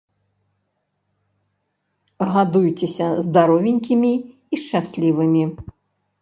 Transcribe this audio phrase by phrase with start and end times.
[2.37, 5.43] Гадуйцеся здаровенькімі і шчаслівымі!